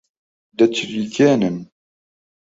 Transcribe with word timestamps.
دەچریکێنن 0.57 1.55